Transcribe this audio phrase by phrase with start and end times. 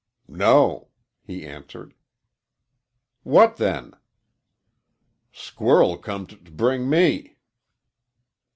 [0.27, 0.87] "No,"
[1.27, 1.93] he answered.
[3.21, 3.93] "What then?"
[5.31, 7.37] "Squirrel come t' b bring me."